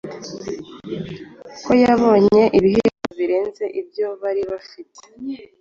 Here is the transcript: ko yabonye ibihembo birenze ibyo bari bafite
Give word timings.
ko 1.65 1.71
yabonye 1.83 2.41
ibihembo 2.57 3.09
birenze 3.19 3.63
ibyo 3.81 4.07
bari 4.21 4.41
bafite 4.51 5.01